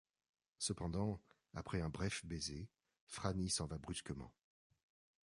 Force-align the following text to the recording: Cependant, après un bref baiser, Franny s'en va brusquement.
Cependant, 0.57 1.21
après 1.53 1.79
un 1.79 1.89
bref 1.89 2.25
baiser, 2.25 2.67
Franny 3.05 3.51
s'en 3.51 3.67
va 3.67 3.77
brusquement. 3.77 4.33